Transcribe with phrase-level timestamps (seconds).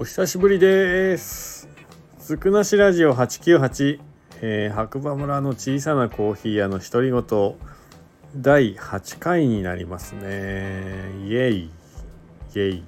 [0.00, 1.68] お久しぶりです。
[2.18, 4.00] つくなしラジオ898、
[4.40, 7.54] えー、白馬村の小さなコーヒー屋の独り言
[8.34, 11.10] 第8回になりますね。
[11.26, 11.70] イエイ。
[12.54, 12.82] イエイ。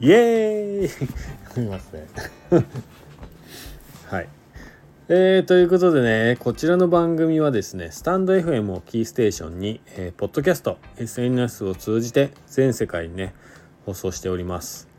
[0.00, 0.88] イエーイ。
[0.88, 2.06] すみません
[4.08, 4.28] はい。
[5.08, 13.32] えー、ということでね、こちらの番組はですね、スタンド FM をキーステーションに、えー、ポッドキャスト、SNS を通じて全世界にね、
[13.86, 14.93] 放送しております。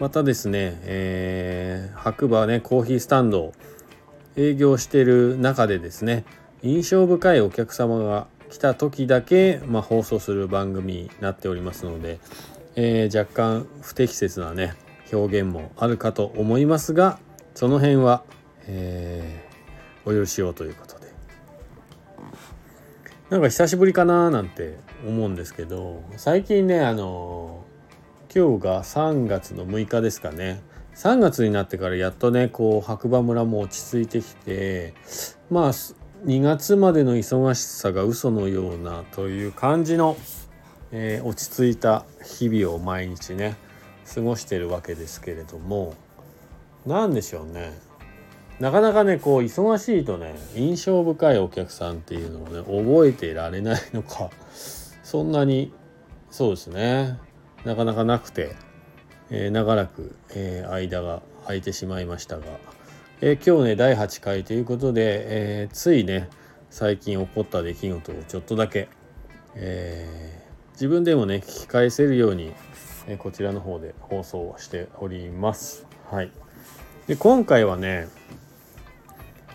[0.00, 3.52] またですね、えー、白馬ね、コーヒースタンド
[4.34, 6.24] 営業してる中でですね、
[6.62, 12.18] 印象深いお客様が来た時だけ、まあ、放送する番組になっておりますので、
[12.76, 14.72] えー、若干不適切なね、
[15.12, 17.18] 表現もあるかと思いますが、
[17.54, 18.24] その辺は、
[18.68, 21.12] えー、お許しをということで。
[23.28, 27.66] なんか久しぶりかななんて思うんですけど、最近ね、あの
[28.32, 30.62] 今日が3月の6日ですかね。
[30.94, 34.94] 3月になってからやっとねこう白馬村も落ち着いてきて
[35.50, 40.16] まあ2月までの忙しさが嘘のようなという感じの、
[40.92, 43.56] えー、落ち着いた日々を毎日ね
[44.14, 45.94] 過ごしてるわけですけれども
[46.86, 47.72] 何でしょうね。
[48.60, 54.30] なかなかねこう忙しいとね印象深いお客さんっていうのをね覚えていられないのか
[55.02, 55.72] そんなに
[56.30, 57.18] そうですね。
[57.64, 58.56] なかなかなくて、
[59.30, 62.44] えー、長らく、えー、間が空いてしまいましたが、
[63.20, 66.28] えー、今日ね第8回ということで、えついね
[66.70, 68.88] 最近起こった出来事をちょっとだけ、
[69.54, 70.42] え
[70.72, 72.52] 自分でもね聞き返せるように、
[73.06, 75.86] えこちらの方で放送しております。
[76.10, 76.30] はい、
[77.08, 78.08] で今回はね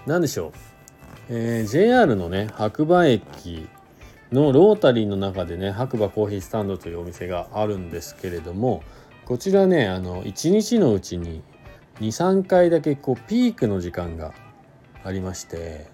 [0.06, 0.52] 何でしょう、
[1.30, 3.68] え JR のね白馬駅
[4.32, 8.84] のロータリーの中でね白馬コーヒースタンドというお店があるんですけれども
[9.26, 11.44] こちらねあの1日のうちに
[12.00, 14.34] 23回だけこうピークの時間が
[15.04, 15.88] ありまして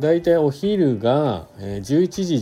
[0.00, 1.80] だいたいお昼が11
[2.24, 2.34] 時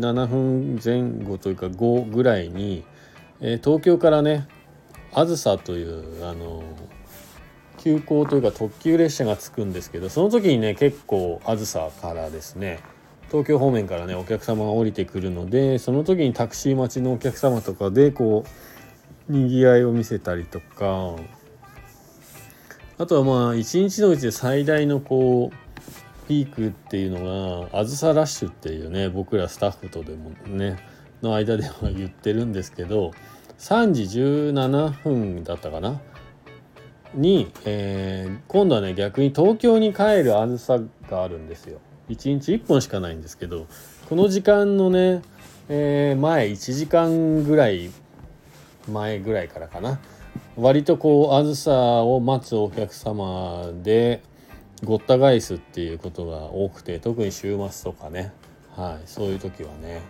[0.00, 2.84] 17分前後というか5ぐらいに
[3.40, 4.48] 東京からね
[5.12, 6.64] あずさというあの
[7.78, 12.80] 急行というか特急列車が着くんですけどその時にね結構あずさからですね
[13.28, 18.44] 東京方面からねお客様が降りてくるのでその時にタクシー待ちのお客様とかでこ
[19.28, 21.16] うにぎわいを見せたりとか
[22.98, 30.78] あとはまあ一日のうちで最大のこうピークっていうのがあずさラッシュっていうね僕らスタッフとでもね
[31.22, 33.12] の間では言ってるんですけど
[33.58, 36.00] 3時17分だったかな？
[37.14, 40.78] に、えー、今度はね逆に東京に帰るあずさ
[41.08, 41.80] があるんですよ。
[42.08, 43.66] 1日1本しかないんですけど
[44.08, 45.22] この時間のね、
[45.68, 47.90] えー、前1時間ぐらい
[48.90, 49.98] 前ぐらいからかな。
[50.56, 54.22] 割とこうあずさを待つお客様で
[54.84, 58.32] ごった返すっていうことが多くて特に週末とかね。
[58.74, 60.02] はいそういう時はね。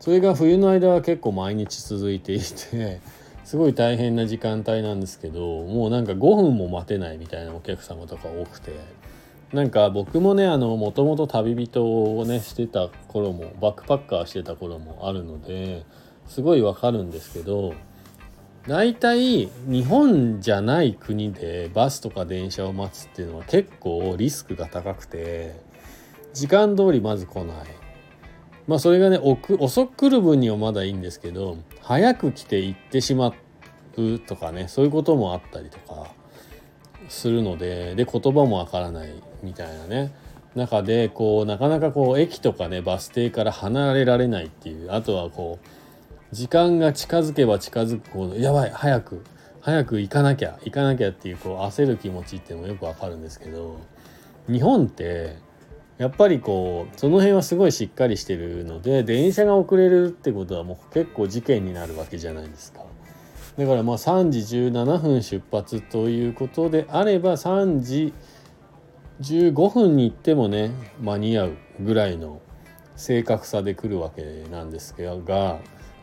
[0.00, 3.00] それが冬の間は結構毎日続いていて
[3.44, 8.72] すごい大変な時間帯なんですけどもうなんか5分も待てないみたいなお客様とか多くて。
[9.52, 15.86] なんか僕もねあのもともと旅人をねしてた頃もバックパッカーしてた頃もあるので
[16.26, 17.72] すごいわかるんですけど
[18.66, 25.58] 大体日本じゃない国でバスとか電車を待つっていうのは結構リスクが高くて
[26.34, 27.66] 時間通りまず来ない。
[28.66, 33.32] まあそれがね遅く来る分にはまだいいんですけど早く来て行ってしま
[33.96, 36.10] うとかねそういうこともあったりとか
[37.08, 39.27] するのでで言葉もわからない。
[39.42, 40.12] みたいなね
[40.54, 49.24] 中でこうなかなかこう駅とかねバス停から離れられないっていうあとはこう時間が近づけば近づくほどやばい早く
[49.60, 53.80] 早く行かなきゃ行かなきゃっていうこう焦る気持ちっていうのもよくわかるんですけど
[54.48, 55.36] 日本って
[55.98, 62.82] やっぱりこうその辺はすごいしっかりしてるので電車が遅れるってことはもう結構事件になるわけじゃないですか。
[63.58, 64.38] だからまあ3時
[64.70, 68.12] 17分出発ということであれば3時
[69.20, 70.70] 15分に行ってもね
[71.00, 72.40] 間に合うぐらいの
[72.96, 75.58] 正確さで来るわけなんですが、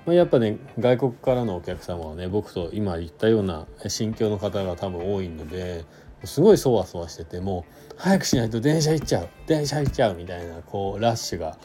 [0.06, 5.86] まあ、やっぱね外国からのお客様はね僕と今言ったような心境の方が多分多いので
[6.24, 11.58] すごいそわそわしててもう早くしないと電車行っちゃう電車行っちゃうみたいなこうラッシュが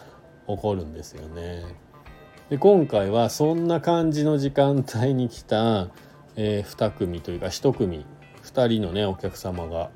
[0.47, 1.65] 起こるんですよね。
[2.49, 5.89] で今回はそんな感じの時間帯に来た、
[6.35, 8.05] えー、2組というか1組
[8.43, 9.91] 2人のねお客様が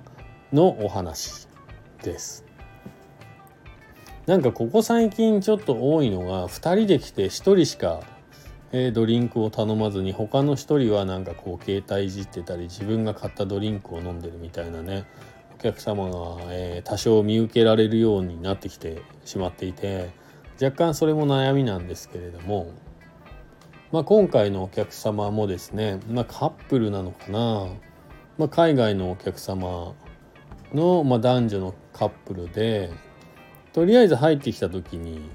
[0.55, 1.49] のお話
[2.05, 2.45] です。
[4.27, 8.01] なんかここ最近ちょっと多いのが2人で来て1人しか、
[8.71, 15.07] え、ドリンクを頼まずに他の1人はなんかこう携帯いじってたり自分が買ったドリンクを飲んでるみたいなね
[15.59, 20.13] お客様が、え、多少見受けられるようになってきてしまっていて
[20.63, 22.71] 若干それも悩みなんですけれども、
[23.91, 27.67] まあ、今回のお客様もですね、まあ、カップルなのかな、
[28.39, 29.95] まあ、海外のお客様
[30.75, 32.91] の、まあ、男女のカップルで
[33.73, 35.31] とりあえず入ってきた時に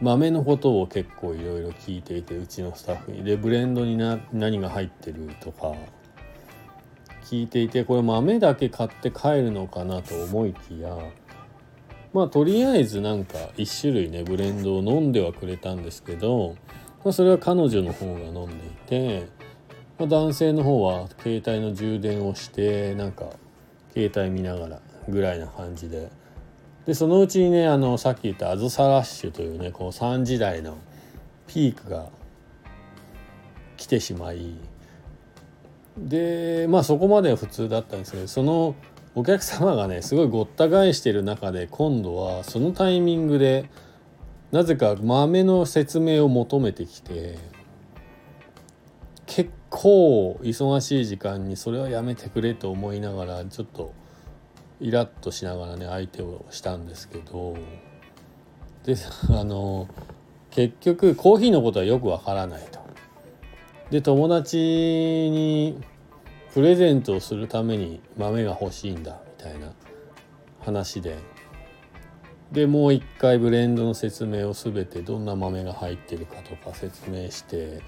[0.00, 3.24] 豆のことを結構いろいろ聞いていてうちのスタッフに。
[3.24, 5.74] でブレンドにな何が入ってるとか
[7.24, 10.96] 聞いていてこれ豆だけ買って帰るのかなと思いきや
[12.12, 16.56] まあとりあえずなんか1種類ねブレンドを飲んではくれたんですけど、
[17.02, 19.28] まあ、それは彼女の方が飲んでいて、
[19.98, 23.30] まあ、男性の方は携帯の充電をしてなんか
[23.94, 26.10] 携帯見ながらぐらいな感じで。
[26.86, 30.76] でそのうちにねあのさっき言ったアズサラッシュというねこう3時台の
[31.46, 32.08] ピークが
[33.78, 34.54] 来てしまい
[35.96, 38.74] でまあそこまでは普通だったんですけどその
[39.14, 43.70] お客様がねすごいごった返してる中で今度はそのタイミングで
[44.50, 47.38] なぜか豆の説明を求めてきて
[49.74, 53.92] 構忙しい時間にそれはやめてくれと思いながらちょっと
[54.80, 57.56] イラッとしながらね相手をしたんですけど
[58.84, 58.94] で
[59.36, 59.88] あの
[60.52, 62.78] 結局コーヒーのことはよくわからないと。
[63.90, 65.76] で友達に
[66.52, 69.72] プレゼントをするために豆が欲しいんだみたいな
[70.60, 71.18] 話で
[72.52, 77.82] でもう一回ブレンドの説明を全てどんな豆が入ってるかとか説明して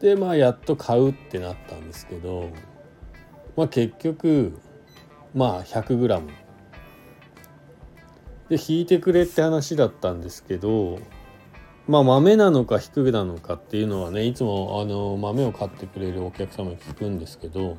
[0.00, 2.50] でまあやっと買うってなったんですけど
[3.56, 4.58] まあ結局
[5.34, 6.26] まあ 100g
[8.48, 10.98] で引いてくれって話だったんですけど
[11.86, 17.78] まあ豆なのか低くなのかっていうのはねいつもあの豆を買ってくれるお客様に聞くんですけど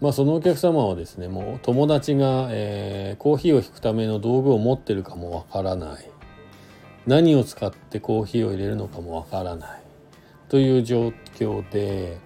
[0.00, 6.10] まあそのお客様はですねもう友達が、えー、コーヒーを引くための道具を持ってるかもわからない。
[7.06, 9.79] 何を使ってコーヒーを入れるのかもわからない。
[10.50, 12.18] という状況で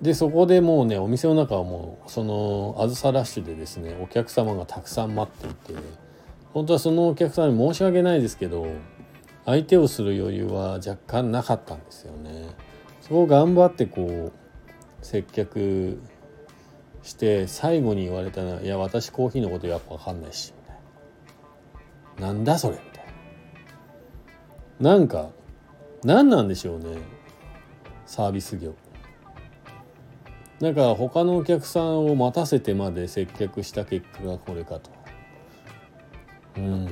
[0.00, 5.82] でそこでもうねお店の中はもうそのあずさラッシュでですねお客様がたくさん待っていて
[6.54, 8.66] 本当はそのお客様に申し訳ないですけど
[9.44, 12.48] 相手をする余裕は若干なかったんですよね。
[13.00, 16.00] そこを頑張ってこう接客
[17.02, 23.04] して最後に言われたのは「いや私コーヒーのことやっぱ分かんないし」みたいな「なんだそれ」みたい
[24.80, 24.90] な。
[24.90, 25.30] なんか
[26.04, 26.96] 何なんでしょうね。
[28.06, 28.74] サービス業。
[30.60, 34.90] だか他のお客さんを待たせてまで接客した結果がこれかと。
[36.56, 36.86] うん。
[36.86, 36.88] っ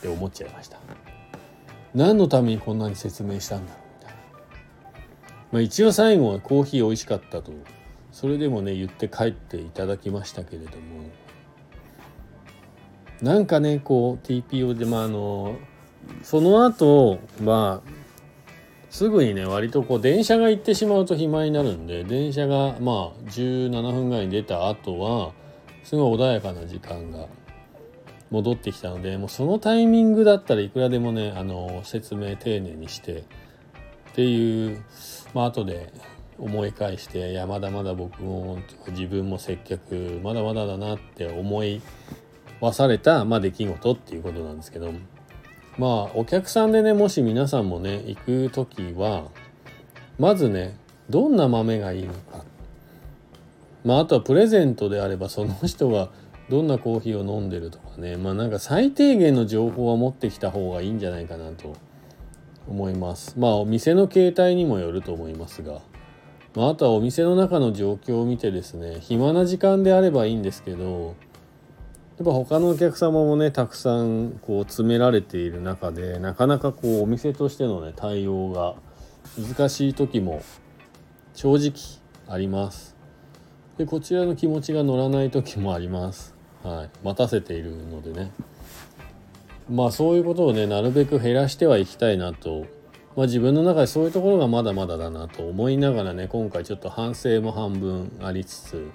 [0.00, 0.78] て思っちゃいました。
[1.94, 4.20] 何のためにこんなに説明したんだろうみたいな。
[5.52, 7.52] まあ一応最後はコーヒー美味しかったと。
[8.12, 11.10] それでもね言って帰っていただきましたけれども。
[13.20, 15.56] なんかねこう TPO でまああの
[16.22, 18.05] その後まあ
[18.96, 25.32] すぐにね割とこう電車が行ってしまうと暇になるんで電車がまあ17分ぐらいに出た後は
[25.84, 27.26] すごい穏やかな時間が
[28.30, 33.22] 戻ってきたのでもうそのタイミングだったらいくらでもねあの説明丁寧にしてっ
[34.14, 34.82] ていう
[35.34, 35.92] まあ後で
[36.38, 41.82] 思い返していやまだまだ僕も自分も接客まだまだだなって思い
[42.62, 44.90] 忘された、まあ、出来事っていうことなんですけど。
[45.78, 49.24] まあお客さんでねもし皆さんもね行く時は
[50.18, 50.76] まずね
[51.10, 52.44] どんな豆がいいのか。
[53.84, 56.08] まああとはプレゼントであればその人が
[56.48, 58.16] どんなコーヒーを飲んでるとかね。
[58.16, 61.76] まあなんか最低限の情報は持ってきた方がいいんじゃないかなと
[62.68, 63.38] 思います。
[63.38, 65.80] まあお店の形態にもよると思いますが、
[66.54, 71.14] まあ、あとはお店の中の状況を見てですね暇な時間であればいいんですけど
[72.18, 78.74] やっぱ他のお客様もねたくさんこう詰められている中でなかなかこうお店としてのね対応が
[79.38, 80.42] 難しい時も
[81.34, 81.72] 正直
[82.26, 82.96] あります。
[83.76, 86.34] でこちらの気持ちが乗らない時もあります。
[86.62, 88.32] はい、待たせているのでね。
[89.68, 92.64] まあそういうことをねなるべく減らしてはいきたいなと、
[93.14, 98.90] まあ、自分の中でそういうところがまだまだだなと思いながらね今回ちょっと反省も半分ありつつ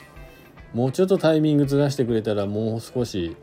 [0.74, 3.36] もうちょっとタイミングずらしてくれたらもう少し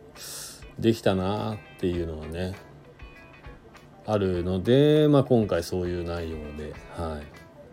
[0.79, 2.55] できたなっていうのはね
[4.07, 7.21] あるので、まあ、今回そういう内容で、は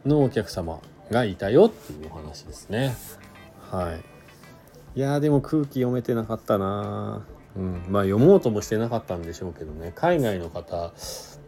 [0.05, 2.93] い、のお客様がいたよっていうお話ですね。
[3.71, 3.93] は
[4.95, 7.25] い、いやでも空気読めてなかったな。
[7.55, 9.93] うん、まあ読もうともしてなかったんでしょうけどね。
[9.95, 10.91] 海外の方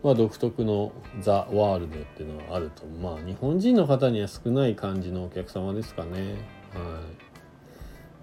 [0.03, 2.85] は独特のザ・ワールドっていうのはあると。
[2.85, 6.35] まあ日本人の方には少ない感じのお客様ですかね。
[6.73, 7.36] はい、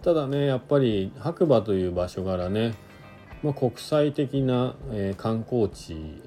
[0.04, 2.74] ただねやっぱり白馬という場所柄ね、
[3.42, 6.20] まあ、国際的な、えー、観光地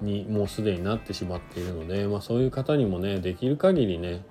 [0.00, 4.24] にもうすでになってしまっているので、まあ、そういう方にもねできる限りね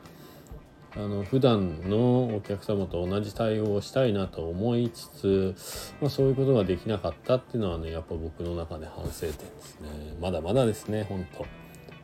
[0.95, 5.55] あの普段のお客様と同じ対応をしたいなと思いつつ、
[6.01, 9.89] まあ、そういうことができなかったっていうのはねやっぱ僕の中で反省点ですね。
[10.19, 11.45] まだまだですねほんと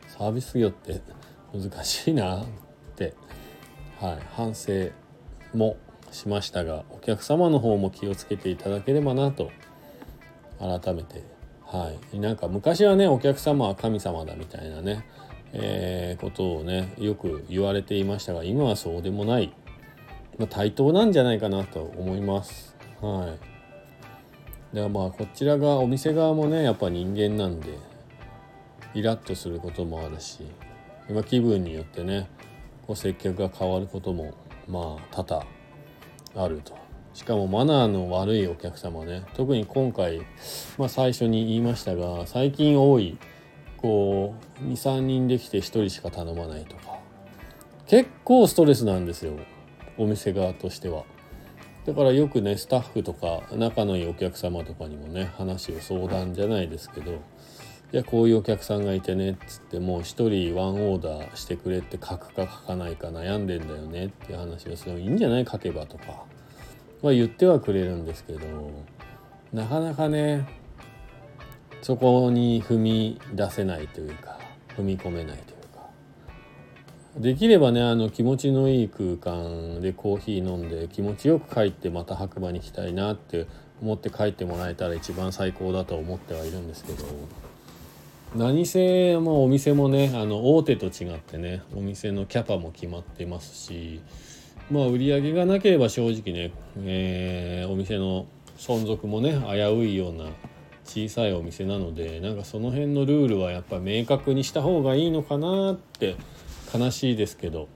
[0.06, 1.02] サービス業って
[1.52, 2.46] 難しいなっ
[2.94, 3.14] て、
[4.00, 4.90] はい、反省
[5.52, 5.76] も
[6.14, 9.50] しましたがお客様の方も気をつけていただければなと
[10.58, 11.22] 改めて。
[11.62, 12.20] はい。
[12.20, 15.04] なんか昔はねお客様は神様だみたいなね
[15.56, 19.54] えー、ことをねよく言われていましたが今はそうでもない、
[20.36, 22.74] まあ、対等なんじゃないかなと思います。
[23.00, 23.36] は
[24.72, 27.78] い、ではまあこちら側お店側もねやっぱ人間なんで
[28.94, 30.40] イラッとすることもあるし
[31.08, 32.28] 今気分によってね
[32.86, 34.34] こう接客が変わることも
[34.66, 35.46] まあ多々
[36.36, 36.84] あると。
[37.14, 40.18] しかもマナーの悪いお客様ね特に今回、
[40.78, 43.16] まあ、最初に言いましたが最近多い
[43.76, 46.98] こう23人できて1人しか頼まないとか
[47.86, 49.34] 結構ストレスなんですよ
[49.96, 51.04] お店側としては。
[51.86, 57.20] だからよくねスタッフとか仲のいいお客様とかにもね話を相談じゃないですけど
[57.94, 66.24] いやこういうお客さんがいてねっつってもう1人ワンオーダーしてくれって書くか書かないか悩んでんだよねっていう話をするいいんじゃない書けばとか。
[67.02, 68.40] は言ってはくれるんですけど
[69.52, 70.48] なかなかね
[71.82, 74.40] そこに踏み出せないというか
[74.76, 75.86] 踏み込めないというか。
[77.18, 83.46] できればねあの気持ちのいい空間でコーヒー飲んで気持ちよく帰ってまた白馬に行きたいなって
[83.80, 87.04] 思って帰ってもらえたら一番最高だと思ってはいるんですけど。
[88.34, 94.00] 何せ、まあ、お店もねあの大手と違ってねお店のキャパも決まってますし
[94.70, 98.26] まあ売り上げがなければ正直ね、えー、お店の
[98.58, 100.30] 存続もね危ういような
[100.84, 106.16] 小さいお店なのでなんかその辺のルールはやっぱ明確にした方がいいのかなって
[106.76, 107.68] 悲しいですけど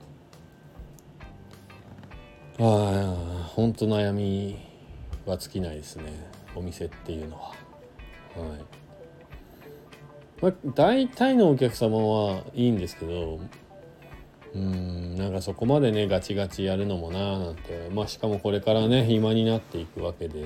[2.59, 4.59] ああ本当悩み
[5.25, 7.41] は尽きないですねお店っていうのは。
[7.41, 7.55] は
[8.57, 8.78] い
[10.41, 13.39] まあ、大体のお客様はいいんですけど
[14.55, 20.45] うんなんかそこまでねガチガチやるのもなーなんてまあしかもこれからね暇になっていくわけで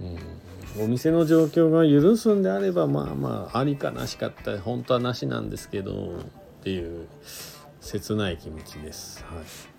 [0.00, 7.08] うんお店の状況が許すんであればまあまあありかなしかった本当はなしなんですけどっていう
[7.80, 9.24] 切ない気持ちです。
[9.24, 9.75] はい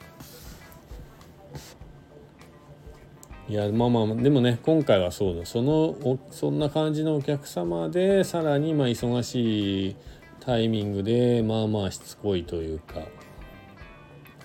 [3.50, 5.46] いやまあまあでもね今回はそうだ。
[5.46, 5.96] その
[6.32, 9.96] そんな感じのお客様でさらにまあ忙しい
[10.42, 13.08] タイミングでまあまあしつこいというか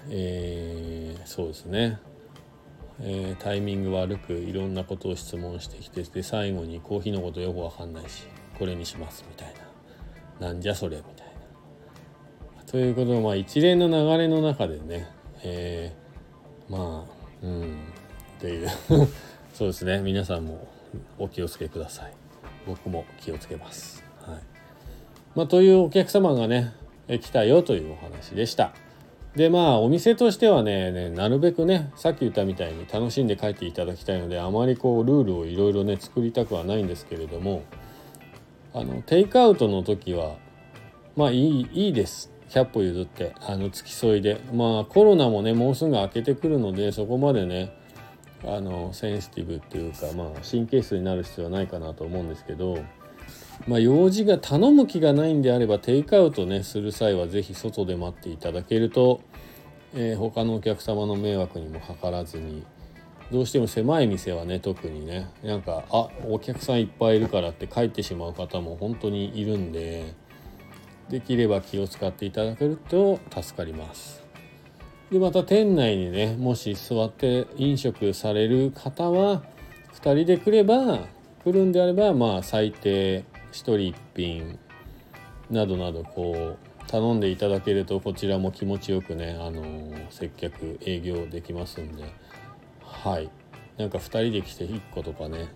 [0.09, 1.99] えー、そうですね。
[3.01, 8.25] えー、タイミング悪くいろんなことを質問してきてで最後にコーヒーのことよくわかんないし
[8.57, 9.53] これにしますみたい
[10.39, 10.49] な。
[10.49, 11.27] なんじゃそれみたい
[12.57, 12.65] な。
[12.65, 15.09] ということをまあ一連の流れの中でね、
[15.43, 17.77] えー、まあうん。
[18.43, 18.69] っていう。
[19.55, 20.01] そうですね。
[20.01, 20.67] 皆さんも
[21.19, 22.13] お気をつけください。
[22.67, 24.05] 僕も気をつけます。
[24.27, 24.39] はい。
[25.37, 26.73] まあ、というお客様がね
[27.09, 28.73] 来たよというお話でした。
[29.37, 37.63] でまあお店としてはねねなるべくねさっき言ったみたいに楽しんで帰っていただきたいのであまりこうルールをいろいろね作りたくはないんですけれども
[38.75, 40.37] あのテイクアウトの時は
[41.17, 42.31] まあいいいいです。
[42.51, 44.39] 100歩譲ってあの付き添いで。
[44.53, 47.73] まあコロナもねもうすぐ明けてくるのでそこまでね
[48.45, 52.79] あのセンシティブっていうかまあ神経質になる必要はないかなと思うんですけど
[53.67, 59.21] まあ、用事が頼む気がないんであればテイクアウトねする際は是非外で待っていただけると、
[59.95, 62.65] えー、他のお客様の迷惑にもかからずに
[63.31, 70.13] どうしても狭い店はね特にねなんかあお客さんいっぱいいるからって帰ってしまう方も本当にいるんで
[71.09, 74.22] できれば気を使っていただけると助かります。
[75.13, 79.45] でまた店内にねもし座って飲食される方は
[79.95, 81.07] 2人で来れば
[81.45, 84.59] 来るんであればまあ最低1人1品
[85.51, 89.63] などなどこう頼んでいただけるとこちらも気持ちよくね、あの、
[90.11, 92.05] 接客営業できますんで。
[92.85, 93.31] はい。
[93.79, 95.49] なんか2人で来て1個とかね。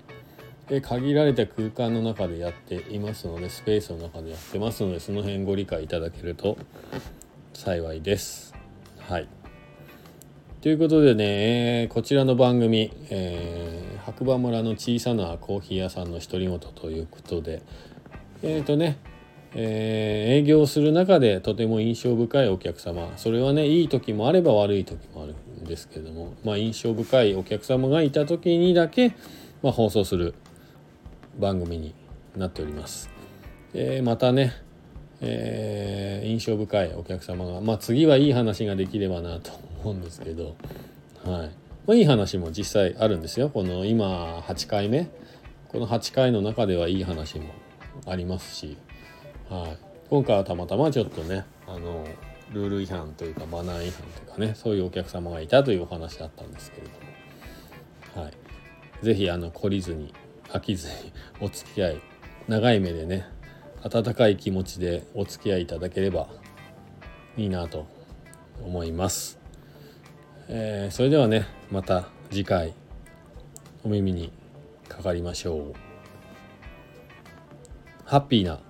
[0.68, 6.58] で限られた空間の中でやっていますのでスペースの中でやってますのでその辺ご理解いただけると
[7.52, 8.52] 幸いです。
[8.98, 9.28] はい。
[10.66, 17.62] ということでね、えー、こちらの番組、えー、白馬村の小さなコーヒー屋さんの独り言ということで
[18.42, 18.98] えっ、ー、とね、
[19.54, 29.14] えー、営業する中でとても印象深いお客様それはねいい時もあれば悪い時もあるんですけれども、まあ、印象深いお客様がいた時にだけ、
[29.62, 30.34] まあ、放送する
[31.38, 31.94] 番組に
[32.34, 33.08] なっております。
[33.72, 34.52] えー、またね
[35.20, 39.52] えー、印象深いお客様が、まあ、次はいい話ができればなと
[39.86, 40.56] 思うんですけど、
[41.24, 41.50] はい。
[41.86, 43.48] まあ、いい話も実際あるんですよ。
[43.48, 45.08] この今8回目。
[45.68, 47.50] この8回の中ではいい話も
[48.06, 48.76] ありますし、
[49.48, 49.78] はい、
[50.08, 52.06] 今回はたまたまちょっとねあの
[52.52, 58.32] ルール違反というかマナー違反というかねそういうお客様がいたというお話だったんですけれども、はい、
[59.02, 60.14] 是非あの懲りずに
[60.48, 60.94] 飽きずに
[61.40, 62.00] お付き合い
[62.48, 63.26] 長い目でね
[63.82, 66.28] 温かい気持ちでお付き合いいただければ
[67.36, 67.86] いいなと
[68.64, 69.38] 思います、
[70.48, 72.72] えー、それではねまた次回
[73.84, 74.32] お耳に
[74.88, 75.72] かかりましょう。
[78.04, 78.60] ハッピーな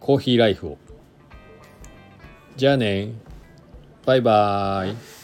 [0.00, 0.78] コーヒーライフを。
[2.56, 3.12] じゃあね。
[4.04, 5.23] バイバーイ。